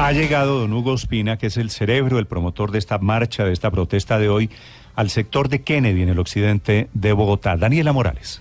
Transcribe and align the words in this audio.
Ha 0.00 0.12
llegado 0.12 0.60
don 0.60 0.72
Hugo 0.72 0.94
Espina, 0.94 1.38
que 1.38 1.48
es 1.48 1.56
el 1.56 1.70
cerebro, 1.70 2.20
el 2.20 2.28
promotor 2.28 2.70
de 2.70 2.78
esta 2.78 2.98
marcha, 2.98 3.44
de 3.44 3.52
esta 3.52 3.72
protesta 3.72 4.16
de 4.20 4.28
hoy, 4.28 4.48
al 4.94 5.10
sector 5.10 5.48
de 5.48 5.62
Kennedy 5.62 6.02
en 6.02 6.08
el 6.08 6.20
occidente 6.20 6.88
de 6.94 7.12
Bogotá. 7.12 7.56
Daniela 7.56 7.92
Morales. 7.92 8.40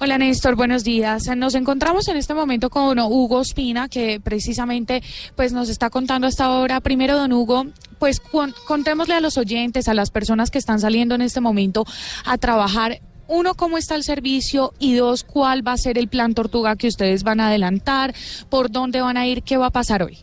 Hola 0.00 0.18
Néstor, 0.18 0.54
buenos 0.54 0.84
días. 0.84 1.34
Nos 1.34 1.54
encontramos 1.54 2.08
en 2.08 2.18
este 2.18 2.34
momento 2.34 2.68
con 2.68 2.98
Hugo 2.98 3.40
Espina, 3.40 3.88
que 3.88 4.20
precisamente 4.20 5.02
pues 5.34 5.54
nos 5.54 5.70
está 5.70 5.88
contando 5.88 6.26
hasta 6.26 6.44
ahora. 6.44 6.82
Primero, 6.82 7.16
don 7.16 7.32
Hugo, 7.32 7.64
pues 7.98 8.20
contémosle 8.20 9.14
a 9.14 9.20
los 9.20 9.38
oyentes, 9.38 9.88
a 9.88 9.94
las 9.94 10.10
personas 10.10 10.50
que 10.50 10.58
están 10.58 10.78
saliendo 10.78 11.14
en 11.14 11.22
este 11.22 11.40
momento 11.40 11.86
a 12.26 12.36
trabajar 12.36 13.00
uno, 13.28 13.54
cómo 13.54 13.78
está 13.78 13.94
el 13.94 14.04
servicio 14.04 14.74
y 14.78 14.92
dos, 14.92 15.24
cuál 15.24 15.66
va 15.66 15.72
a 15.72 15.78
ser 15.78 15.96
el 15.96 16.08
plan 16.08 16.34
Tortuga 16.34 16.76
que 16.76 16.88
ustedes 16.88 17.22
van 17.22 17.40
a 17.40 17.46
adelantar, 17.48 18.14
por 18.50 18.70
dónde 18.70 19.00
van 19.00 19.16
a 19.16 19.26
ir, 19.26 19.42
qué 19.42 19.56
va 19.56 19.68
a 19.68 19.70
pasar 19.70 20.02
hoy. 20.02 20.18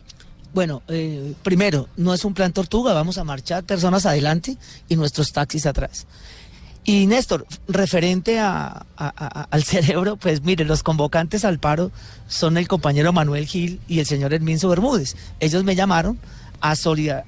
Bueno, 0.52 0.82
eh, 0.88 1.34
primero, 1.42 1.88
no 1.96 2.12
es 2.12 2.24
un 2.24 2.34
plan 2.34 2.52
tortuga, 2.52 2.92
vamos 2.92 3.18
a 3.18 3.24
marchar 3.24 3.64
personas 3.64 4.06
adelante 4.06 4.56
y 4.88 4.96
nuestros 4.96 5.32
taxis 5.32 5.66
atrás. 5.66 6.06
Y 6.84 7.06
Néstor, 7.06 7.46
referente 7.68 8.40
a, 8.40 8.86
al 8.96 9.64
cerebro, 9.64 10.16
pues 10.16 10.42
mire, 10.42 10.64
los 10.64 10.82
convocantes 10.82 11.44
al 11.44 11.58
paro 11.58 11.92
son 12.26 12.56
el 12.56 12.68
compañero 12.68 13.12
Manuel 13.12 13.46
Gil 13.46 13.80
y 13.86 14.00
el 14.00 14.06
señor 14.06 14.32
Herminzo 14.32 14.68
Bermúdez. 14.68 15.14
Ellos 15.40 15.62
me 15.62 15.76
llamaron 15.76 16.18
a, 16.60 16.74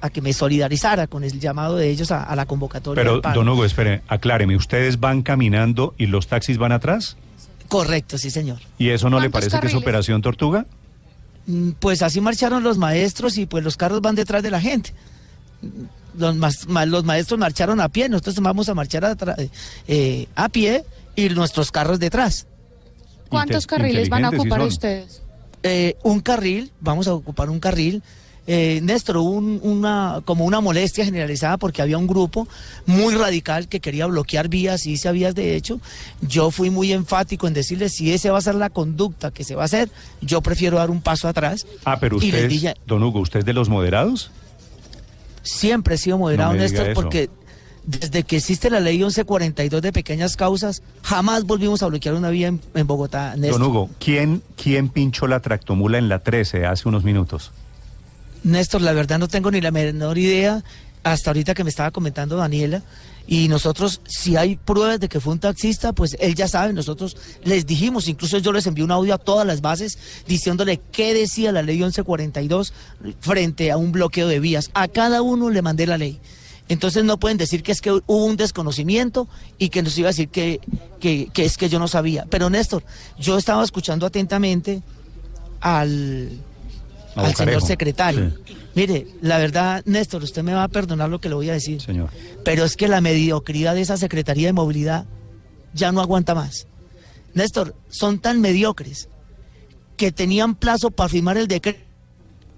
a 0.01 0.09
que 0.09 0.21
me 0.21 0.33
solidarizara 0.33 1.07
con 1.07 1.23
el 1.23 1.39
llamado 1.39 1.77
de 1.77 1.89
ellos 1.89 2.11
a, 2.11 2.35
la 2.35 2.45
convocatoria. 2.45 3.03
Pero, 3.03 3.21
don 3.33 3.47
Hugo, 3.49 3.65
espere, 3.65 4.01
acláreme, 4.07 4.55
¿ustedes 4.55 4.99
van 4.99 5.21
caminando 5.21 5.93
y 5.97 6.07
los 6.07 6.27
taxis 6.27 6.57
van 6.57 6.71
atrás? 6.71 7.17
Correcto, 7.67 8.17
sí, 8.17 8.29
señor. 8.29 8.59
¿Y 8.77 8.89
eso 8.89 9.09
no 9.09 9.19
le 9.19 9.29
parece 9.29 9.59
que 9.59 9.67
es 9.67 9.73
operación 9.73 10.21
tortuga? 10.21 10.65
Mm, 11.45 11.71
pues 11.79 12.01
así 12.01 12.21
marcharon 12.21 12.63
los 12.63 12.77
maestros 12.77 13.37
y 13.37 13.45
pues 13.45 13.63
los 13.63 13.77
carros 13.77 14.01
van 14.01 14.15
detrás 14.15 14.43
de 14.43 14.51
la 14.51 14.61
gente. 14.61 14.93
Los, 16.17 16.35
los 16.67 17.03
maestros 17.03 17.39
marcharon 17.39 17.81
a 17.81 17.89
pie, 17.89 18.07
nosotros 18.07 18.35
vamos 18.39 18.69
a 18.69 18.73
marchar 18.73 19.17
eh, 19.87 20.27
a, 20.35 20.49
pie 20.49 20.83
y 21.15 21.29
nuestros 21.29 21.71
carros 21.71 21.99
detrás. 21.99 22.45
¿Cuántos 23.29 23.65
carriles 23.65 24.09
van 24.09 24.25
a 24.25 24.29
ocupar 24.29 24.61
ustedes? 24.61 25.21
Eh, 25.63 25.95
un 26.03 26.19
carril, 26.19 26.71
vamos 26.81 27.07
a 27.07 27.13
ocupar 27.13 27.49
un 27.49 27.59
carril 27.59 28.03
eh, 28.45 28.81
Néstor, 28.83 29.17
hubo 29.17 29.31
una, 29.31 30.21
como 30.25 30.45
una 30.45 30.59
molestia 30.59 31.05
generalizada 31.05 31.57
porque 31.57 31.81
había 31.81 31.97
un 31.97 32.07
grupo 32.07 32.47
muy 32.85 33.15
radical 33.15 33.67
que 33.67 33.79
quería 33.79 34.05
bloquear 34.05 34.49
vías 34.49 34.85
y 34.85 34.93
hice 34.93 35.11
vías 35.11 35.33
de 35.33 35.55
hecho. 35.55 35.79
Yo 36.21 36.51
fui 36.51 36.69
muy 36.69 36.91
enfático 36.91 37.47
en 37.47 37.53
decirles 37.53 37.93
si 37.93 38.11
esa 38.11 38.31
va 38.31 38.39
a 38.39 38.41
ser 38.41 38.55
la 38.55 38.69
conducta 38.69 39.31
que 39.31 39.43
se 39.43 39.55
va 39.55 39.61
a 39.61 39.65
hacer, 39.65 39.89
yo 40.21 40.41
prefiero 40.41 40.77
dar 40.77 40.89
un 40.89 41.01
paso 41.01 41.27
atrás. 41.27 41.65
Ah, 41.85 41.97
pero 41.99 42.17
usted, 42.17 42.75
don 42.85 43.03
Hugo, 43.03 43.21
¿usted 43.21 43.39
es 43.39 43.45
de 43.45 43.53
los 43.53 43.69
moderados? 43.69 44.31
Siempre 45.41 45.95
he 45.95 45.97
sido 45.97 46.17
moderado, 46.17 46.53
Néstor, 46.53 46.93
porque 46.93 47.29
desde 47.85 48.23
que 48.23 48.37
existe 48.37 48.69
la 48.69 48.79
ley 48.79 48.97
1142 48.97 49.81
de 49.81 49.91
pequeñas 49.91 50.37
causas, 50.37 50.83
jamás 51.01 51.45
volvimos 51.45 51.83
a 51.83 51.87
bloquear 51.87 52.15
una 52.15 52.29
vía 52.29 52.47
en, 52.47 52.87
Bogotá. 52.87 53.35
Néstor. 53.35 53.59
Don 53.59 53.69
Hugo, 53.69 53.89
¿quién, 53.99 54.41
¿quién 54.61 54.89
pinchó 54.89 55.27
la 55.27 55.41
tractomula 55.41 55.97
en 55.97 56.09
la 56.09 56.19
13 56.19 56.65
hace 56.65 56.87
unos 56.87 57.03
minutos? 57.03 57.51
Néstor, 58.43 58.81
la 58.81 58.93
verdad 58.93 59.19
no 59.19 59.27
tengo 59.27 59.51
ni 59.51 59.61
la 59.61 59.71
menor 59.71 60.17
idea 60.17 60.63
hasta 61.03 61.29
ahorita 61.29 61.53
que 61.53 61.63
me 61.63 61.69
estaba 61.69 61.91
comentando 61.91 62.37
Daniela. 62.37 62.83
Y 63.25 63.47
nosotros, 63.47 64.01
si 64.05 64.35
hay 64.35 64.57
pruebas 64.57 64.99
de 64.99 65.07
que 65.07 65.21
fue 65.21 65.31
un 65.31 65.39
taxista, 65.39 65.93
pues 65.93 66.17
él 66.19 66.35
ya 66.35 66.47
sabe, 66.49 66.73
nosotros 66.73 67.15
les 67.45 67.65
dijimos, 67.65 68.09
incluso 68.09 68.37
yo 68.39 68.51
les 68.51 68.67
envié 68.67 68.83
un 68.83 68.91
audio 68.91 69.13
a 69.13 69.17
todas 69.17 69.47
las 69.47 69.61
bases 69.61 69.97
diciéndole 70.27 70.81
qué 70.91 71.13
decía 71.13 71.53
la 71.53 71.61
ley 71.61 71.77
1142 71.77 72.73
frente 73.21 73.71
a 73.71 73.77
un 73.77 73.93
bloqueo 73.93 74.27
de 74.27 74.39
vías. 74.41 74.71
A 74.73 74.89
cada 74.89 75.21
uno 75.21 75.49
le 75.49 75.61
mandé 75.61 75.87
la 75.87 75.97
ley. 75.97 76.19
Entonces 76.67 77.03
no 77.05 77.17
pueden 77.17 77.37
decir 77.37 77.63
que 77.63 77.71
es 77.71 77.81
que 77.81 77.91
hubo 77.91 78.25
un 78.25 78.35
desconocimiento 78.35 79.27
y 79.57 79.69
que 79.69 79.83
nos 79.83 79.97
iba 79.97 80.09
a 80.09 80.11
decir 80.11 80.29
que, 80.29 80.59
que, 80.99 81.29
que 81.33 81.45
es 81.45 81.57
que 81.57 81.69
yo 81.69 81.79
no 81.79 81.87
sabía. 81.87 82.25
Pero 82.29 82.49
Néstor, 82.49 82.83
yo 83.17 83.37
estaba 83.37 83.63
escuchando 83.63 84.05
atentamente 84.05 84.81
al 85.61 86.29
al 87.15 87.35
señor 87.35 87.61
secretario. 87.61 88.33
Mire, 88.75 89.07
la 89.21 89.37
verdad, 89.37 89.83
Néstor, 89.85 90.23
usted 90.23 90.43
me 90.43 90.53
va 90.53 90.63
a 90.63 90.67
perdonar 90.67 91.09
lo 91.09 91.19
que 91.19 91.29
le 91.29 91.35
voy 91.35 91.49
a 91.49 91.53
decir. 91.53 91.81
Señor. 91.81 92.09
Pero 92.43 92.65
es 92.65 92.75
que 92.75 92.87
la 92.87 93.01
mediocridad 93.01 93.75
de 93.75 93.81
esa 93.81 93.97
Secretaría 93.97 94.47
de 94.47 94.53
Movilidad 94.53 95.05
ya 95.73 95.91
no 95.91 96.01
aguanta 96.01 96.33
más. 96.33 96.67
Néstor, 97.33 97.75
son 97.89 98.19
tan 98.19 98.41
mediocres 98.41 99.09
que 99.97 100.11
tenían 100.11 100.55
plazo 100.55 100.91
para 100.91 101.09
firmar 101.09 101.37
el 101.37 101.47
decreto 101.47 101.79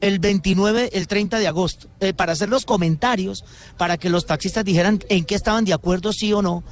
el 0.02 0.20
29, 0.20 0.92
el 0.94 1.08
30 1.08 1.40
de 1.40 1.48
agosto, 1.48 1.88
eh, 2.00 2.14
para 2.14 2.34
hacer 2.34 2.50
los 2.50 2.66
comentarios, 2.66 3.44
para 3.78 3.98
que 3.98 4.10
los 4.10 4.26
taxistas 4.26 4.64
dijeran 4.64 5.00
en 5.10 5.26
qué 5.26 5.36
estaban 5.36 5.66
de 5.66 5.74
acuerdo, 5.74 6.14
sí 6.14 6.32
o 6.34 6.42
no. 6.42 6.64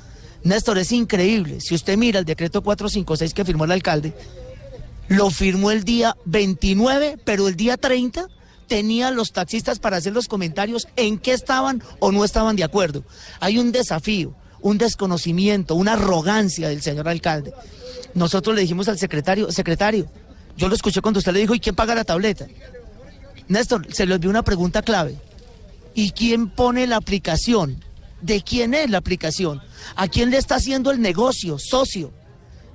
Néstor, 0.44 0.78
es 0.78 0.92
increíble. 0.92 1.62
Si 1.62 1.74
usted 1.74 1.98
mira 1.98 2.20
el 2.20 2.26
decreto 2.26 2.62
456 2.62 3.34
que 3.34 3.46
firmó 3.46 3.66
el 3.66 3.72
alcalde, 3.72 4.14
lo 5.08 5.30
firmó 5.30 5.72
el 5.72 5.84
día 5.84 6.16
29, 6.26 7.18
pero 7.24 7.48
el 7.48 7.56
día 7.56 7.78
30 7.78 8.28
tenía 8.68 9.12
los 9.12 9.32
taxistas 9.32 9.80
para 9.80 9.98
hacer 9.98 10.14
los 10.14 10.28
comentarios 10.28 10.88
en 10.96 11.20
qué 11.20 11.34
estaban 11.34 11.84
o 12.00 12.12
no 12.12 12.24
estaban 12.24 12.56
de 12.56 12.64
acuerdo. 12.64 13.04
Hay 13.40 13.60
un 13.60 13.72
desafío, 13.72 14.34
un 14.62 14.78
desconocimiento, 14.78 15.76
una 15.76 15.94
arrogancia 15.94 16.70
del 16.70 16.82
señor 16.82 17.08
alcalde. 17.08 17.54
Nosotros 18.14 18.56
le 18.56 18.62
dijimos 18.62 18.88
al 18.88 18.98
secretario, 18.98 19.52
secretario, 19.52 20.08
yo 20.58 20.70
lo 20.70 20.76
escuché 20.76 21.02
cuando 21.02 21.20
usted 21.20 21.34
le 21.34 21.40
dijo, 21.40 21.56
¿y 21.56 21.60
quién 21.60 21.76
paga 21.76 21.96
la 21.96 22.04
tableta? 22.04 22.48
Néstor, 23.48 23.88
se 23.94 24.06
le 24.06 24.14
olvidó 24.14 24.30
una 24.30 24.44
pregunta 24.44 24.82
clave. 24.82 25.18
¿Y 25.96 26.12
quién 26.12 26.50
pone 26.50 26.88
la 26.88 26.98
aplicación? 26.98 27.84
¿De 28.22 28.42
quién 28.42 28.74
es 28.74 28.90
la 28.90 29.00
aplicación? 29.00 29.62
¿A 29.96 30.08
quién 30.08 30.30
le 30.32 30.38
está 30.38 30.56
haciendo 30.56 30.92
el 30.92 31.02
negocio, 31.02 31.60
socio? 31.60 32.12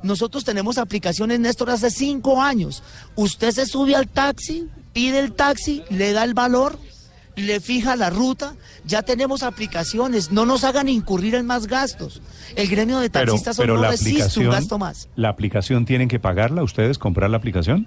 Nosotros 0.03 0.44
tenemos 0.44 0.78
aplicaciones, 0.78 1.41
Néstor, 1.41 1.70
hace 1.70 1.91
cinco 1.91 2.41
años. 2.41 2.82
Usted 3.16 3.50
se 3.50 3.66
sube 3.66 3.94
al 3.94 4.09
taxi, 4.09 4.69
pide 4.92 5.19
el 5.19 5.32
taxi, 5.32 5.82
le 5.91 6.12
da 6.12 6.25
el 6.25 6.34
valor, 6.34 6.78
le 7.36 7.60
fija 7.60 7.97
la 7.97 8.10
ruta. 8.10 8.54
Ya 8.84 9.03
tenemos 9.03 9.42
aplicaciones. 9.42 10.31
No 10.31 10.47
nos 10.47 10.64
hagan 10.64 10.88
incurrir 10.88 11.34
en 11.34 11.47
más 11.47 11.66
gastos. 11.66 12.22
El 12.54 12.69
gremio 12.69 12.98
de 13.00 13.10
taxistas 13.10 13.56
pero, 13.56 13.76
no 13.76 13.91
resiste 13.91 14.41
un 14.41 14.50
gasto 14.50 14.78
más. 14.78 15.09
¿La 15.16 15.28
aplicación 15.28 15.84
tienen 15.84 16.09
que 16.09 16.20
pagarla 16.20 16.62
ustedes, 16.62 16.98
comprar 16.98 17.30
la 17.30 17.36
aplicación? 17.36 17.86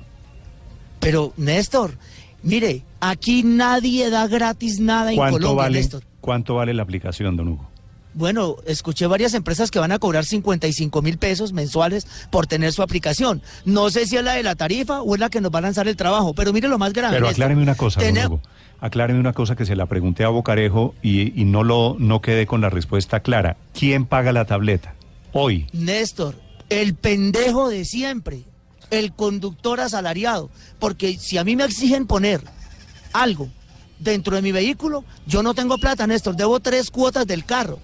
Pero, 0.99 1.33
Néstor, 1.37 1.97
mire, 2.43 2.83
aquí 2.99 3.43
nadie 3.43 4.09
da 4.09 4.27
gratis 4.27 4.79
nada 4.79 5.11
en 5.11 5.17
Colombia, 5.17 5.51
vale, 5.51 5.79
Néstor. 5.79 6.03
¿Cuánto 6.19 6.55
vale 6.55 6.73
la 6.73 6.83
aplicación, 6.83 7.35
don 7.35 7.47
Hugo? 7.47 7.70
Bueno, 8.13 8.57
escuché 8.65 9.07
varias 9.07 9.33
empresas 9.33 9.71
que 9.71 9.79
van 9.79 9.91
a 9.91 9.99
cobrar 9.99 10.25
55 10.25 11.01
mil 11.01 11.17
pesos 11.17 11.53
mensuales 11.53 12.05
por 12.29 12.45
tener 12.45 12.73
su 12.73 12.81
aplicación. 12.81 13.41
No 13.63 13.89
sé 13.89 14.05
si 14.05 14.17
es 14.17 14.23
la 14.23 14.33
de 14.33 14.43
la 14.43 14.55
tarifa 14.55 15.01
o 15.01 15.13
es 15.13 15.19
la 15.19 15.29
que 15.29 15.39
nos 15.39 15.51
va 15.51 15.59
a 15.59 15.61
lanzar 15.61 15.87
el 15.87 15.95
trabajo, 15.95 16.33
pero 16.33 16.51
mire 16.51 16.67
lo 16.67 16.77
más 16.77 16.93
grave. 16.93 17.15
Pero 17.15 17.29
acláreme 17.29 17.61
una 17.61 17.75
cosa, 17.75 18.01
Hugo. 18.01 18.41
Acláreme 18.81 19.19
una 19.19 19.33
cosa 19.33 19.55
que 19.55 19.65
se 19.65 19.75
la 19.75 19.85
pregunté 19.85 20.23
a 20.23 20.29
Bocarejo 20.29 20.95
y, 21.01 21.39
y 21.39 21.45
no, 21.45 21.63
lo, 21.63 21.95
no 21.99 22.21
quedé 22.21 22.47
con 22.47 22.61
la 22.61 22.69
respuesta 22.69 23.21
clara. 23.21 23.55
¿Quién 23.73 24.05
paga 24.05 24.31
la 24.31 24.45
tableta? 24.45 24.95
Hoy. 25.33 25.67
Néstor, 25.71 26.35
el 26.69 26.95
pendejo 26.95 27.69
de 27.69 27.85
siempre, 27.85 28.43
el 28.89 29.13
conductor 29.13 29.79
asalariado. 29.79 30.49
Porque 30.79 31.17
si 31.17 31.37
a 31.37 31.43
mí 31.43 31.55
me 31.55 31.63
exigen 31.63 32.07
poner 32.07 32.41
algo 33.13 33.49
dentro 33.99 34.35
de 34.35 34.41
mi 34.41 34.51
vehículo, 34.51 35.05
yo 35.27 35.43
no 35.43 35.53
tengo 35.53 35.77
plata, 35.77 36.07
Néstor, 36.07 36.35
debo 36.35 36.59
tres 36.59 36.89
cuotas 36.89 37.27
del 37.27 37.45
carro 37.45 37.79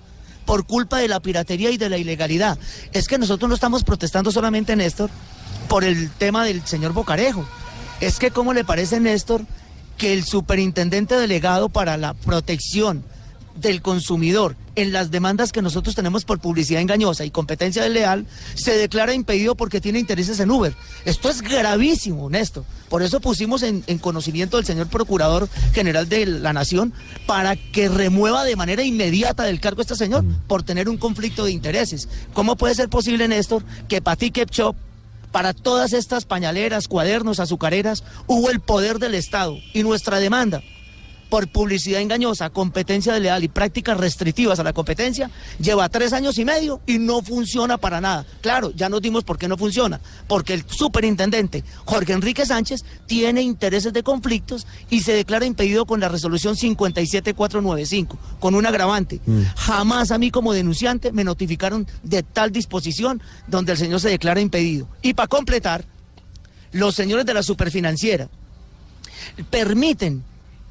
por 0.47 0.65
culpa 0.65 0.97
de 0.97 1.09
la 1.09 1.19
piratería 1.19 1.69
y 1.69 1.77
de 1.77 1.89
la 1.89 1.97
ilegalidad. 1.97 2.57
Es 2.93 3.07
que 3.07 3.19
nosotros 3.19 3.49
no 3.49 3.53
estamos 3.53 3.83
protestando 3.83 4.31
solamente, 4.31 4.75
Néstor, 4.75 5.11
por 5.67 5.83
el 5.83 6.09
tema 6.09 6.45
del 6.45 6.65
señor 6.65 6.93
Bocarejo. 6.93 7.45
Es 7.99 8.17
que, 8.17 8.31
¿cómo 8.31 8.53
le 8.53 8.63
parece, 8.63 8.99
Néstor, 9.01 9.41
que 9.97 10.13
el 10.13 10.23
superintendente 10.23 11.15
delegado 11.15 11.67
para 11.67 11.97
la 11.97 12.13
protección 12.13 13.03
del 13.59 13.81
consumidor 13.81 14.55
en 14.75 14.93
las 14.93 15.09
demandas 15.09 15.51
que 15.51 15.61
nosotros 15.61 15.95
tenemos 15.95 16.23
por 16.23 16.39
publicidad 16.39 16.81
engañosa 16.81 17.25
y 17.25 17.31
competencia 17.31 17.83
desleal, 17.83 18.27
se 18.53 18.77
declara 18.77 19.13
impedido 19.13 19.55
porque 19.55 19.81
tiene 19.81 19.99
intereses 19.99 20.39
en 20.39 20.51
Uber. 20.51 20.75
Esto 21.03 21.29
es 21.29 21.41
gravísimo, 21.41 22.29
Néstor. 22.29 22.63
Por 22.87 23.01
eso 23.01 23.19
pusimos 23.19 23.63
en, 23.63 23.81
conocimiento 23.97 24.57
del 24.57 24.65
señor 24.65 24.87
Procurador 24.87 25.49
General 25.73 26.07
de 26.07 26.25
la 26.27 26.53
Nación 26.53 26.93
para 27.25 27.55
que 27.55 27.89
remueva 27.89 28.45
de 28.45 28.55
manera 28.55 28.83
inmediata 28.83 29.43
del 29.43 29.59
cargo 29.59 29.81
a 29.81 29.83
este 29.83 29.95
señor 29.95 30.23
mm. 30.23 30.41
por 30.47 30.63
tener 30.63 30.87
un 30.87 30.97
conflicto 30.97 31.45
de 31.45 31.51
intereses. 31.51 32.07
¿Cómo 32.33 32.55
puede 32.55 32.75
ser 32.75 32.87
posible, 32.87 33.27
Néstor, 33.27 33.63
que 33.87 34.01
Pati 34.01 34.31
Kepchop 34.31 34.75
para 35.31 35.53
todas 35.53 35.91
estas 35.91 36.25
pañaleras, 36.25 36.87
cuadernos, 36.87 37.39
azucareras, 37.39 38.03
hubo 38.27 38.49
el 38.49 38.59
poder 38.59 38.99
del 38.99 39.15
Estado 39.15 39.57
y 39.73 39.83
nuestra 39.83 40.19
demanda 40.19 40.61
por 41.29 41.47
publicidad 41.47 42.01
engañosa, 42.01 42.49
competencia 42.49 43.13
desleal 43.13 43.43
y 43.43 43.47
prácticas 43.47 43.97
restrictivas 43.97 44.59
a 44.59 44.63
la 44.63 44.73
competencia, 44.73 45.29
lleva 45.59 45.89
tres 45.89 46.13
años 46.13 46.37
y 46.37 46.45
medio 46.45 46.81
y 46.85 46.99
no 46.99 47.21
funciona 47.21 47.77
para 47.77 48.01
nada. 48.01 48.25
Claro, 48.41 48.71
ya 48.75 48.89
nos 48.89 49.01
dimos 49.01 49.23
por 49.23 49.37
qué 49.37 49.47
no 49.47 49.57
funciona, 49.57 49.99
porque 50.27 50.53
el 50.53 50.63
superintendente 50.67 51.63
Jorge 51.85 52.13
Enrique 52.13 52.45
Sánchez 52.45 52.83
tiene 53.05 53.41
intereses 53.41 53.93
de 53.93 54.03
conflictos 54.03 54.65
y 54.89 55.01
se 55.01 55.13
declara 55.13 55.45
impedido 55.45 55.85
con 55.85 55.99
la 55.99 56.09
resolución 56.09 56.55
57495, 56.55 58.17
con 58.39 58.55
un 58.55 58.65
agravante. 58.65 59.19
Mm. 59.25 59.41
Jamás 59.55 60.11
a 60.11 60.17
mí 60.17 60.31
como 60.31 60.53
denunciante 60.53 61.11
me 61.11 61.23
notificaron 61.23 61.87
de 62.03 62.23
tal 62.23 62.51
disposición 62.51 63.21
donde 63.47 63.73
el 63.73 63.77
señor 63.77 63.99
se 63.99 64.09
declara 64.09 64.41
impedido. 64.41 64.87
Y 65.01 65.13
para 65.13 65.27
completar, 65.27 65.85
los 66.71 66.95
señores 66.95 67.25
de 67.25 67.33
la 67.33 67.43
superfinanciera 67.43 68.29
permiten 69.49 70.23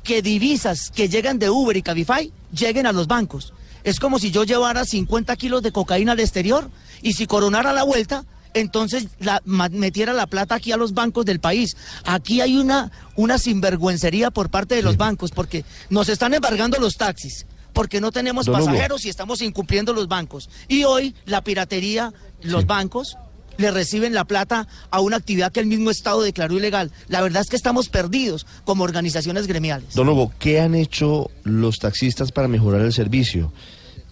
que 0.07 0.23
divisas 0.23 0.91
que 0.95 1.09
llegan 1.09 1.39
de 1.39 1.51
Uber 1.51 1.77
y 1.77 1.83
Cabify 1.83 2.33
lleguen 2.57 2.87
a 2.87 2.93
los 2.93 3.09
bancos. 3.09 3.53
Es 3.83 3.99
como 3.99 4.21
si 4.21 4.31
yo 4.31 4.45
llevara 4.45 4.85
50 4.85 5.35
kilos 5.37 5.63
de 5.63 5.73
cocaína 5.73 6.13
al 6.13 6.21
exterior 6.21 6.71
y 7.03 7.15
si 7.15 7.27
coronara 7.27 7.73
la 7.73 7.83
vuelta, 7.83 8.25
entonces 8.55 9.09
la, 9.19 9.43
metiera 9.45 10.13
la 10.13 10.29
plata 10.29 10.55
aquí 10.55 10.71
a 10.71 10.77
los 10.77 10.95
bancos 10.95 11.27
del 11.27 11.41
país. 11.41 11.77
Aquí 12.05 12.41
hay 12.41 12.57
una, 12.57 12.93
una 13.17 13.37
sinvergüencería 13.37 14.31
por 14.31 14.49
parte 14.49 14.77
de 14.77 14.83
los 14.83 14.97
bancos 14.97 15.33
porque 15.33 15.65
nos 15.91 16.09
están 16.09 16.35
embargando 16.35 16.79
los 16.79 16.97
taxis, 16.97 17.45
porque 17.73 18.01
no 18.01 18.13
tenemos 18.13 18.47
pasajeros 18.49 19.05
y 19.05 19.09
estamos 19.09 19.43
incumpliendo 19.43 19.93
los 19.93 20.07
bancos. 20.07 20.49
Y 20.69 20.85
hoy 20.85 21.17
la 21.25 21.43
piratería, 21.43 22.13
los 22.43 22.65
bancos 22.65 23.17
le 23.57 23.71
reciben 23.71 24.15
la 24.15 24.25
plata 24.25 24.69
a 24.91 25.01
una 25.01 25.17
actividad 25.17 25.53
que 25.53 25.61
el 25.61 25.67
mismo 25.67 25.91
Estado 25.91 26.23
declaró 26.23 26.57
ilegal. 26.57 26.91
La 27.09 27.21
verdad 27.21 27.43
es 27.43 27.49
que 27.49 27.57
estamos 27.57 27.89
perdidos 27.89 28.47
como 28.65 28.85
organizaciones 28.85 29.47
gremiales. 29.47 29.95
Don 29.95 30.09
Hugo, 30.09 30.33
¿qué 30.39 30.61
han 30.61 30.75
hecho 30.75 31.31
los 31.45 31.79
taxistas 31.79 32.33
para 32.33 32.49
mejorar 32.49 32.83
el 32.83 32.93
servicio? 32.93 33.53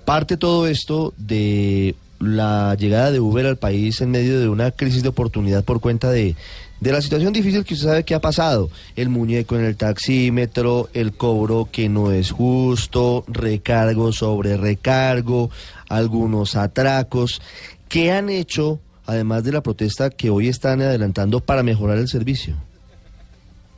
Parte 0.04 0.36
todo 0.36 0.66
esto 0.66 1.14
de 1.16 1.94
la 2.20 2.76
llegada 2.78 3.10
de 3.10 3.20
Uber 3.20 3.46
al 3.46 3.56
país 3.56 4.00
en 4.00 4.10
medio 4.10 4.40
de 4.40 4.48
una 4.48 4.70
crisis 4.70 5.02
de 5.02 5.08
oportunidad 5.08 5.64
por 5.64 5.80
cuenta 5.80 6.10
de, 6.10 6.36
de 6.80 6.92
la 6.92 7.02
situación 7.02 7.32
difícil 7.32 7.64
que 7.64 7.74
usted 7.74 7.88
sabe 7.88 8.04
que 8.04 8.14
ha 8.14 8.20
pasado. 8.20 8.70
El 8.96 9.08
muñeco 9.08 9.56
en 9.56 9.64
el 9.64 9.76
taxímetro, 9.76 10.88
el 10.94 11.14
cobro 11.14 11.68
que 11.70 11.88
no 11.88 12.12
es 12.12 12.30
justo, 12.30 13.24
recargo 13.26 14.12
sobre 14.12 14.56
recargo, 14.56 15.50
algunos 15.88 16.56
atracos. 16.56 17.40
¿Qué 17.88 18.12
han 18.12 18.28
hecho 18.28 18.80
además 19.06 19.44
de 19.44 19.52
la 19.52 19.62
protesta 19.62 20.10
que 20.10 20.30
hoy 20.30 20.48
están 20.48 20.80
adelantando 20.80 21.40
para 21.40 21.62
mejorar 21.62 21.98
el 21.98 22.08
servicio? 22.08 22.56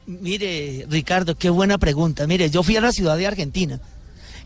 Mire, 0.06 0.86
Ricardo, 0.88 1.36
qué 1.36 1.50
buena 1.50 1.78
pregunta. 1.78 2.26
Mire, 2.26 2.48
yo 2.48 2.62
fui 2.62 2.76
a 2.76 2.80
la 2.80 2.92
ciudad 2.92 3.16
de 3.16 3.26
Argentina 3.26 3.80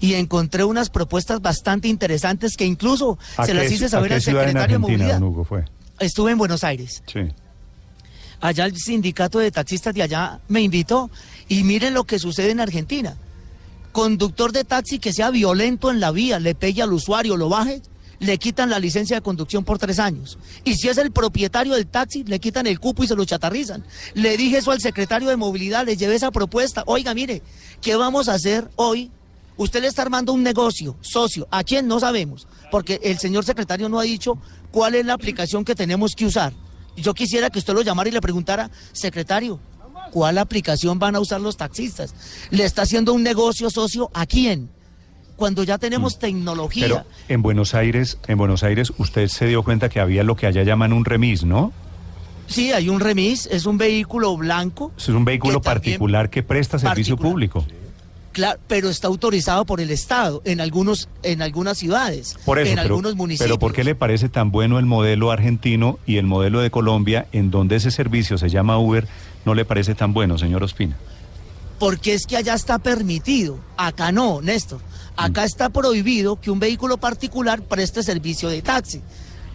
y 0.00 0.14
encontré 0.14 0.64
unas 0.64 0.88
propuestas 0.88 1.42
bastante 1.42 1.88
interesantes 1.88 2.56
que 2.56 2.64
incluso 2.64 3.18
se 3.44 3.52
las 3.52 3.70
hice 3.70 3.88
saber 3.88 4.14
al 4.14 4.22
secretario 4.22 4.74
de 4.74 4.78
Movilidad. 4.78 5.20
fue? 5.46 5.64
Estuve 5.98 6.32
en 6.32 6.38
Buenos 6.38 6.64
Aires. 6.64 7.02
Sí. 7.06 7.20
Allá 8.40 8.64
el 8.64 8.74
sindicato 8.76 9.38
de 9.38 9.50
taxistas 9.50 9.94
de 9.94 10.02
allá 10.02 10.40
me 10.48 10.62
invitó 10.62 11.10
y 11.46 11.62
miren 11.62 11.92
lo 11.92 12.04
que 12.04 12.18
sucede 12.18 12.50
en 12.50 12.60
Argentina. 12.60 13.16
Conductor 13.92 14.52
de 14.52 14.64
taxi 14.64 14.98
que 14.98 15.12
sea 15.12 15.30
violento 15.30 15.90
en 15.90 16.00
la 16.00 16.10
vía, 16.10 16.38
le 16.38 16.54
pegue 16.54 16.80
al 16.80 16.94
usuario, 16.94 17.36
lo 17.36 17.50
baje, 17.50 17.82
le 18.20 18.38
quitan 18.38 18.70
la 18.70 18.78
licencia 18.78 19.16
de 19.16 19.22
conducción 19.22 19.64
por 19.64 19.78
tres 19.78 19.98
años. 19.98 20.38
Y 20.62 20.74
si 20.74 20.88
es 20.88 20.98
el 20.98 21.10
propietario 21.10 21.74
del 21.74 21.86
taxi, 21.86 22.22
le 22.24 22.38
quitan 22.38 22.66
el 22.66 22.78
cupo 22.78 23.02
y 23.02 23.08
se 23.08 23.16
lo 23.16 23.24
chatarrizan. 23.24 23.84
Le 24.14 24.36
dije 24.36 24.58
eso 24.58 24.70
al 24.70 24.80
secretario 24.80 25.28
de 25.30 25.36
movilidad, 25.36 25.86
le 25.86 25.96
llevé 25.96 26.14
esa 26.14 26.30
propuesta. 26.30 26.84
Oiga, 26.86 27.14
mire, 27.14 27.42
¿qué 27.80 27.96
vamos 27.96 28.28
a 28.28 28.34
hacer 28.34 28.70
hoy? 28.76 29.10
Usted 29.56 29.82
le 29.82 29.88
está 29.88 30.02
armando 30.02 30.32
un 30.32 30.42
negocio, 30.42 30.96
socio. 31.00 31.48
¿A 31.50 31.64
quién? 31.64 31.86
No 31.86 31.98
sabemos. 31.98 32.46
Porque 32.70 33.00
el 33.02 33.18
señor 33.18 33.44
secretario 33.44 33.88
no 33.88 33.98
ha 33.98 34.04
dicho 34.04 34.38
cuál 34.70 34.94
es 34.94 35.04
la 35.04 35.14
aplicación 35.14 35.64
que 35.64 35.74
tenemos 35.74 36.14
que 36.14 36.26
usar. 36.26 36.52
Yo 36.96 37.14
quisiera 37.14 37.50
que 37.50 37.58
usted 37.58 37.74
lo 37.74 37.82
llamara 37.82 38.08
y 38.08 38.12
le 38.12 38.20
preguntara, 38.20 38.70
secretario, 38.92 39.60
¿cuál 40.12 40.38
aplicación 40.38 40.98
van 40.98 41.16
a 41.16 41.20
usar 41.20 41.40
los 41.40 41.56
taxistas? 41.56 42.14
¿Le 42.50 42.64
está 42.64 42.82
haciendo 42.82 43.14
un 43.14 43.22
negocio 43.22 43.70
socio 43.70 44.10
a 44.12 44.26
quién? 44.26 44.70
Cuando 45.40 45.64
ya 45.64 45.78
tenemos 45.78 46.16
mm. 46.16 46.20
tecnología. 46.20 46.86
Pero 46.86 47.04
en 47.28 47.42
Buenos 47.42 47.74
Aires, 47.74 48.18
en 48.28 48.36
Buenos 48.36 48.62
Aires, 48.62 48.92
usted 48.98 49.26
se 49.26 49.46
dio 49.46 49.64
cuenta 49.64 49.88
que 49.88 49.98
había 49.98 50.22
lo 50.22 50.36
que 50.36 50.46
allá 50.46 50.62
llaman 50.62 50.92
un 50.92 51.06
remis, 51.06 51.44
¿no? 51.44 51.72
Sí, 52.46 52.72
hay 52.72 52.90
un 52.90 53.00
remis, 53.00 53.46
es 53.46 53.64
un 53.64 53.78
vehículo 53.78 54.36
blanco. 54.36 54.92
Es 54.98 55.08
un 55.08 55.24
vehículo 55.24 55.62
particular 55.62 56.28
que 56.28 56.42
presta 56.42 56.78
servicio 56.78 57.16
público. 57.16 57.64
Claro, 58.32 58.60
pero 58.68 58.90
está 58.90 59.08
autorizado 59.08 59.64
por 59.64 59.80
el 59.80 59.90
Estado 59.90 60.42
en 60.44 60.60
algunos 60.60 61.08
en 61.22 61.42
algunas 61.42 61.78
ciudades, 61.78 62.36
por 62.44 62.58
eso, 62.58 62.70
en 62.70 62.76
pero, 62.76 62.94
algunos 62.94 63.16
municipios. 63.16 63.48
Pero 63.48 63.58
¿por 63.58 63.72
qué 63.72 63.82
le 63.82 63.96
parece 63.96 64.28
tan 64.28 64.52
bueno 64.52 64.78
el 64.78 64.86
modelo 64.86 65.32
argentino 65.32 65.98
y 66.06 66.18
el 66.18 66.26
modelo 66.26 66.60
de 66.60 66.70
Colombia 66.70 67.26
en 67.32 67.50
donde 67.50 67.76
ese 67.76 67.90
servicio 67.90 68.38
se 68.38 68.48
llama 68.48 68.78
Uber 68.78 69.08
no 69.44 69.54
le 69.54 69.64
parece 69.64 69.94
tan 69.96 70.12
bueno, 70.12 70.38
señor 70.38 70.62
Ospina? 70.62 70.96
Porque 71.80 72.14
es 72.14 72.26
que 72.26 72.36
allá 72.36 72.54
está 72.54 72.78
permitido, 72.78 73.58
acá 73.76 74.12
no, 74.12 74.40
Néstor. 74.40 74.80
Acá 75.16 75.44
está 75.44 75.70
prohibido 75.70 76.40
que 76.40 76.50
un 76.50 76.60
vehículo 76.60 76.98
particular 76.98 77.62
preste 77.62 78.02
servicio 78.02 78.48
de 78.48 78.62
taxi. 78.62 79.02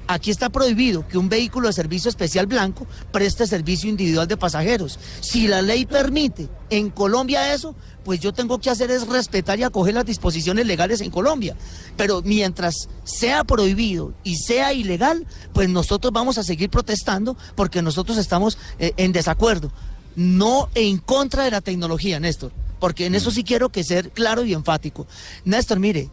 Aquí 0.07 0.29
está 0.29 0.49
prohibido 0.49 1.07
que 1.07 1.17
un 1.17 1.29
vehículo 1.29 1.67
de 1.67 1.73
servicio 1.73 2.09
especial 2.09 2.45
blanco 2.45 2.85
preste 3.11 3.47
servicio 3.47 3.89
individual 3.89 4.27
de 4.27 4.37
pasajeros. 4.37 4.99
Si 5.21 5.47
la 5.47 5.61
ley 5.61 5.85
permite 5.85 6.49
en 6.69 6.89
Colombia 6.91 7.53
eso, 7.53 7.75
pues 8.03 8.19
yo 8.19 8.31
tengo 8.33 8.59
que 8.59 8.69
hacer 8.69 8.91
es 8.91 9.07
respetar 9.07 9.57
y 9.59 9.63
acoger 9.63 9.95
las 9.95 10.05
disposiciones 10.05 10.67
legales 10.67 11.01
en 11.01 11.09
Colombia. 11.09 11.55
Pero 11.97 12.21
mientras 12.23 12.87
sea 13.03 13.43
prohibido 13.43 14.13
y 14.23 14.35
sea 14.37 14.73
ilegal, 14.73 15.25
pues 15.53 15.69
nosotros 15.69 16.13
vamos 16.13 16.37
a 16.39 16.43
seguir 16.43 16.69
protestando 16.69 17.35
porque 17.55 17.81
nosotros 17.81 18.17
estamos 18.17 18.57
eh, 18.77 18.93
en 18.97 19.11
desacuerdo. 19.11 19.71
No 20.15 20.69
en 20.75 20.97
contra 20.97 21.43
de 21.43 21.51
la 21.51 21.61
tecnología, 21.61 22.19
Néstor 22.19 22.51
porque 22.79 23.05
en 23.05 23.15
eso 23.15 23.31
sí 23.31 23.43
quiero 23.43 23.69
que 23.69 23.83
ser 23.83 24.11
claro 24.11 24.45
y 24.45 24.53
enfático. 24.53 25.07
Néstor, 25.43 25.79
mire, 25.79 26.09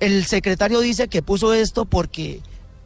el 0.00 0.24
secretario 0.26 0.80
dice 0.80 1.08
que 1.08 1.22
puso 1.22 1.52
esto 1.52 1.84
porque 1.86 2.40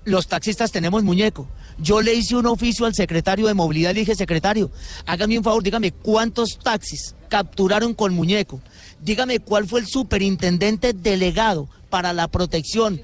los 0.05 0.28
taxistas 0.28 0.72
tenemos 0.72 1.02
muñeco. 1.02 1.46
Yo 1.78 2.00
le 2.00 2.14
hice 2.14 2.37
un 2.37 2.46
oficio 2.46 2.87
al 2.87 2.94
secretario 2.94 3.46
de 3.46 3.55
movilidad 3.55 3.90
y 3.90 3.94
le 3.94 4.00
dije, 4.00 4.14
secretario, 4.14 4.70
hágame 5.06 5.38
un 5.38 5.44
favor, 5.44 5.62
dígame 5.62 5.93
cuántos 5.93 6.58
taxis 6.58 7.14
capturaron 7.28 7.94
con 7.94 8.14
muñeco. 8.14 8.61
Dígame 9.00 9.40
cuál 9.40 9.69
fue 9.69 9.81
el 9.81 9.87
superintendente 9.87 10.93
delegado 10.93 11.69
para 11.90 12.12
la 12.12 12.28
protección. 12.28 13.00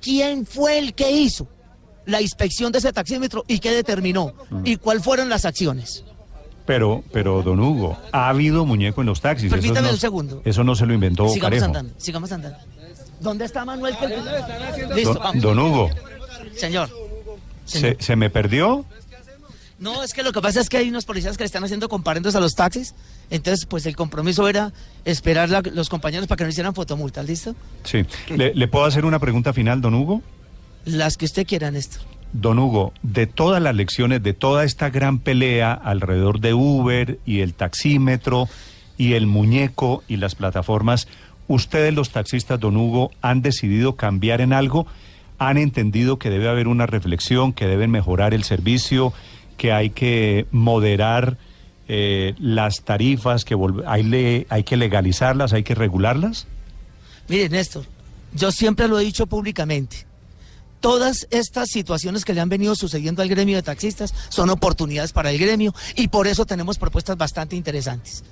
¿Quién 0.00 0.44
fue 0.44 0.78
el 0.78 0.94
que 0.94 1.10
hizo 1.10 1.48
la 2.04 2.20
inspección 2.20 2.72
de 2.72 2.78
ese 2.78 2.92
taxímetro 2.92 3.44
y 3.48 3.58
qué 3.58 3.70
determinó? 3.70 4.34
¿Y 4.64 4.76
cuáles 4.76 5.02
fueron 5.02 5.28
las 5.28 5.44
acciones? 5.44 6.04
Pero, 6.72 7.04
pero, 7.12 7.42
don 7.42 7.60
Hugo, 7.60 7.98
ha 8.12 8.30
habido 8.30 8.64
muñeco 8.64 9.02
en 9.02 9.06
los 9.08 9.20
taxis. 9.20 9.50
Permítame 9.50 9.90
un 9.90 9.98
segundo. 9.98 10.40
Eso 10.42 10.64
no 10.64 10.74
se 10.74 10.86
lo 10.86 10.94
inventó 10.94 11.28
Sigamos 11.28 11.62
andando, 11.62 11.92
sigamos 11.98 12.32
andando. 12.32 12.58
¿Dónde 13.20 13.44
está 13.44 13.66
Manuel? 13.66 13.94
Listo, 14.94 15.20
don, 15.34 15.58
Hugo. 15.58 15.90
Señor. 16.56 16.88
¿Se, 17.66 18.16
me 18.16 18.30
perdió? 18.30 18.86
No, 19.78 20.02
es 20.02 20.14
que 20.14 20.22
lo 20.22 20.32
que 20.32 20.40
pasa 20.40 20.62
es 20.62 20.70
que 20.70 20.78
hay 20.78 20.88
unos 20.88 21.04
policías 21.04 21.36
que 21.36 21.42
le 21.42 21.46
están 21.46 21.62
haciendo 21.62 21.90
comparendos 21.90 22.36
a 22.36 22.40
los 22.40 22.54
taxis. 22.54 22.94
Entonces, 23.28 23.66
pues 23.66 23.84
el 23.84 23.94
compromiso 23.94 24.48
era 24.48 24.72
esperar 25.04 25.54
a 25.54 25.60
los 25.60 25.90
compañeros 25.90 26.26
para 26.26 26.38
que 26.38 26.44
no 26.44 26.50
hicieran 26.50 26.74
fotomultas, 26.74 27.26
¿listo? 27.26 27.54
Sí. 27.84 28.06
¿Le, 28.30 28.54
¿Le 28.54 28.68
puedo 28.68 28.86
hacer 28.86 29.04
una 29.04 29.18
pregunta 29.18 29.52
final, 29.52 29.82
don 29.82 29.92
Hugo? 29.92 30.22
Las 30.86 31.18
que 31.18 31.26
usted 31.26 31.46
quiera, 31.46 31.70
Néstor. 31.70 32.00
Don 32.32 32.58
Hugo, 32.58 32.92
de 33.02 33.26
todas 33.26 33.62
las 33.62 33.74
lecciones, 33.74 34.22
de 34.22 34.32
toda 34.32 34.64
esta 34.64 34.90
gran 34.90 35.18
pelea 35.18 35.72
alrededor 35.72 36.40
de 36.40 36.54
Uber 36.54 37.18
y 37.26 37.40
el 37.40 37.54
taxímetro 37.54 38.48
y 38.96 39.12
el 39.14 39.26
muñeco 39.26 40.02
y 40.08 40.16
las 40.16 40.34
plataformas, 40.34 41.08
¿ustedes 41.46 41.92
los 41.94 42.10
taxistas, 42.10 42.58
don 42.58 42.76
Hugo, 42.76 43.10
han 43.20 43.42
decidido 43.42 43.96
cambiar 43.96 44.40
en 44.40 44.52
algo? 44.52 44.86
¿Han 45.38 45.58
entendido 45.58 46.18
que 46.18 46.30
debe 46.30 46.48
haber 46.48 46.68
una 46.68 46.86
reflexión, 46.86 47.52
que 47.52 47.66
deben 47.66 47.90
mejorar 47.90 48.32
el 48.32 48.44
servicio, 48.44 49.12
que 49.58 49.72
hay 49.72 49.90
que 49.90 50.46
moderar 50.52 51.36
eh, 51.88 52.34
las 52.38 52.82
tarifas, 52.82 53.44
que 53.44 53.56
hay, 53.86 54.46
hay 54.48 54.64
que 54.64 54.76
legalizarlas, 54.78 55.52
hay 55.52 55.64
que 55.64 55.74
regularlas? 55.74 56.46
Mire, 57.28 57.50
Néstor, 57.50 57.84
yo 58.34 58.50
siempre 58.52 58.88
lo 58.88 58.98
he 58.98 59.04
dicho 59.04 59.26
públicamente 59.26 60.11
todas 60.82 61.26
estas 61.30 61.70
situaciones 61.70 62.26
que 62.26 62.34
le 62.34 62.42
han 62.42 62.50
venido 62.50 62.74
sucediendo 62.74 63.22
al 63.22 63.28
gremio 63.28 63.56
de 63.56 63.62
taxistas 63.62 64.12
son 64.28 64.50
oportunidades 64.50 65.12
para 65.12 65.30
el 65.30 65.38
gremio 65.38 65.72
y 65.96 66.08
por 66.08 66.26
eso 66.26 66.44
tenemos 66.44 66.76
propuestas 66.76 67.16
bastante 67.16 67.56
interesantes. 67.56 68.22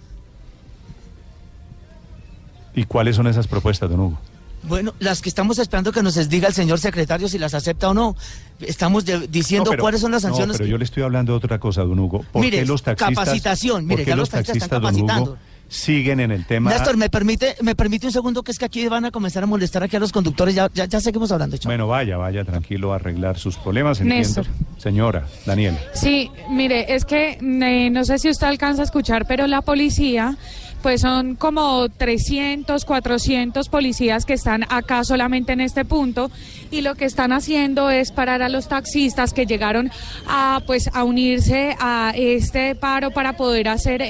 ¿Y 2.75 2.85
cuáles 2.85 3.17
son 3.17 3.27
esas 3.27 3.47
propuestas, 3.47 3.89
don 3.89 4.01
Hugo? 4.01 4.19
Bueno, 4.63 4.93
las 4.99 5.23
que 5.23 5.31
estamos 5.31 5.59
esperando 5.59 5.91
que 5.91 6.03
nos 6.03 6.29
diga 6.29 6.49
el 6.49 6.55
señor 6.55 6.79
secretario 6.79 7.29
si 7.29 7.39
las 7.39 7.55
acepta 7.55 7.89
o 7.89 7.95
no. 7.95 8.15
Estamos 8.61 9.05
diciendo 9.31 9.73
cuáles 9.79 10.03
son 10.03 10.13
las 10.13 10.23
sanciones. 10.23 10.55
No, 10.55 10.59
pero 10.59 10.69
yo 10.69 10.77
le 10.77 10.85
estoy 10.85 11.03
hablando 11.03 11.33
de 11.33 11.39
otra 11.39 11.59
cosa, 11.59 11.83
don 11.83 11.99
Hugo. 11.99 12.25
¿Por 12.31 12.43
mire, 12.43 12.67
los 12.67 12.83
taxistas, 12.83 13.15
capacitación. 13.15 13.87
Mire, 13.87 14.05
ya 14.05 14.17
los 14.17 14.29
taxistas, 14.29 14.65
están 14.65 14.81
capacitando. 14.81 15.39
Siguen 15.71 16.19
en 16.21 16.33
el 16.33 16.45
tema. 16.45 16.71
Néstor, 16.71 16.97
¿me 16.97 17.09
permite, 17.09 17.55
me 17.63 17.75
permite 17.75 18.07
un 18.07 18.13
segundo 18.13 18.43
que 18.43 18.51
es 18.51 18.59
que 18.59 18.65
aquí 18.65 18.87
van 18.89 19.05
a 19.05 19.11
comenzar 19.11 19.45
a 19.45 19.47
molestar 19.47 19.83
aquí 19.83 19.97
a 19.97 20.01
los 20.01 20.13
conductores. 20.13 20.55
Ya, 20.55 20.69
ya, 20.75 20.85
ya 20.85 21.01
seguimos 21.01 21.31
hablando. 21.33 21.57
chao. 21.57 21.71
Bueno, 21.71 21.87
vaya, 21.87 22.17
vaya, 22.17 22.45
tranquilo 22.45 22.93
a 22.93 22.97
arreglar 22.97 23.39
sus 23.39 23.57
problemas. 23.57 24.01
Entiendo. 24.01 24.27
Néstor. 24.27 24.47
Señora, 24.79 25.27
Daniela. 25.47 25.79
Sí, 25.95 26.31
mire, 26.51 26.93
es 26.95 27.05
que 27.05 27.39
eh, 27.41 27.91
no 27.91 28.05
sé 28.05 28.19
si 28.19 28.29
usted 28.29 28.49
alcanza 28.49 28.83
a 28.83 28.85
escuchar, 28.85 29.27
pero 29.27 29.47
la 29.47 29.63
policía, 29.63 30.37
pues 30.83 31.03
son 31.03 31.37
como 31.37 31.89
300, 31.89 32.85
400 32.85 33.69
policías 33.69 34.25
que 34.25 34.35
están 34.35 34.65
acá 34.69 35.05
solamente 35.05 35.53
en 35.53 35.61
este 35.61 35.85
punto 35.85 36.31
y 36.71 36.81
lo 36.81 36.95
que 36.95 37.05
están 37.05 37.33
haciendo 37.33 37.91
es 37.91 38.13
parar 38.13 38.43
a 38.43 38.49
los 38.49 38.69
taxistas 38.69 39.33
que 39.33 39.47
llegaron 39.47 39.91
a 40.27 40.63
pues 40.67 40.89
a 40.93 41.05
unirse 41.05 41.77
a 41.79 42.13
este 42.17 42.75
paro 42.75 43.11
para 43.11 43.37
poder 43.37 43.69
hacer 43.69 44.03
eh, 44.03 44.09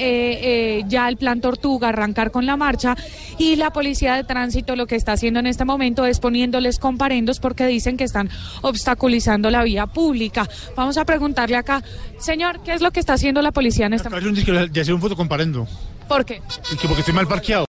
eh, 0.79 0.85
ya 0.89 1.09
el 1.09 1.17
plan 1.17 1.41
Tortuga, 1.41 1.89
arrancar 1.89 2.31
con 2.31 2.47
la 2.47 2.57
marcha 2.57 2.97
y 3.39 3.57
la 3.57 3.73
policía 3.73 4.15
de 4.15 4.25
tránsito 4.25 4.77
lo 4.77 4.87
que 4.87 4.97
está 4.97 5.12
haciendo 5.12 5.41
en 5.41 5.47
este 5.47 5.65
momento 5.65 6.07
es 6.07 6.21
poniéndoles 6.21 6.79
comparendos 6.79 7.41
porque 7.41 7.67
dicen 7.67 7.97
que 7.97 8.05
están 8.05 8.31
obstaculizando 8.62 9.50
la 9.50 9.62
vía 9.62 9.87
pública. 9.87 10.49
Vamos 10.77 10.99
a 10.99 11.05
preguntarle 11.05 11.57
acá, 11.57 11.83
señor, 12.19 12.61
¿qué 12.62 12.75
es 12.75 12.81
lo 12.81 12.91
que 12.91 13.00
está 13.00 13.15
haciendo 13.15 13.43
la 13.43 13.53
policía 13.53 13.87
en 13.87 13.95
este 13.95 14.09
momento? 14.09 14.43
De 14.71 14.81
hacer 14.81 14.95
un 14.95 15.00
foto 15.00 15.17
comparendo. 15.17 15.67
¿Por 16.11 16.25
qué? 16.25 16.43
Porque 16.88 17.02
estoy 17.02 17.14
mal 17.14 17.29
parqueado. 17.29 17.67